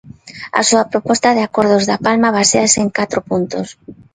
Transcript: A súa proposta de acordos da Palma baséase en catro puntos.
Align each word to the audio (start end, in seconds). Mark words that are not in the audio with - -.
A 0.59 0.61
súa 0.69 0.87
proposta 0.91 1.29
de 1.37 1.43
acordos 1.47 1.83
da 1.89 2.01
Palma 2.05 2.35
baséase 2.39 2.77
en 2.85 2.89
catro 2.97 3.19
puntos. 3.29 3.67